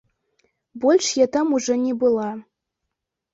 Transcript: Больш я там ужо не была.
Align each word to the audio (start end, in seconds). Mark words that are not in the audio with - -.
Больш 0.85 1.09
я 1.17 1.27
там 1.35 1.53
ужо 1.59 1.77
не 1.83 1.93
была. 2.05 2.27